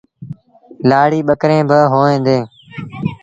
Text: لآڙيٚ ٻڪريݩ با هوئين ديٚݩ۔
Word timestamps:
لآڙيٚ 0.89 1.27
ٻڪريݩ 1.29 1.67
با 1.69 1.79
هوئين 1.93 2.19
ديٚݩ۔ 2.25 2.45